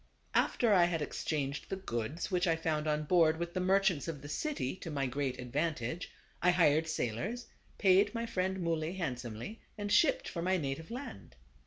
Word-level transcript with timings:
After 0.33 0.73
I 0.73 0.85
had 0.85 1.03
ex 1.03 1.23
changed 1.23 1.69
the 1.69 1.75
goods 1.75 2.31
which 2.31 2.47
I 2.47 2.55
found 2.55 2.87
on 2.87 3.03
board 3.03 3.37
with 3.37 3.53
the 3.53 3.59
merchants 3.59 4.07
of 4.07 4.23
the 4.23 4.27
city 4.27 4.75
to 4.77 4.89
my 4.89 5.05
great 5.05 5.37
advantage, 5.37 6.11
I 6.41 6.49
hired 6.49 6.87
sailors, 6.87 7.45
paid 7.77 8.15
my 8.15 8.25
friend 8.25 8.59
Muley 8.61 8.93
hand 8.93 9.17
somely, 9.17 9.59
and 9.77 9.91
shipped 9.91 10.27
for 10.27 10.41
my 10.41 10.57
native 10.57 10.89
land. 10.89 11.35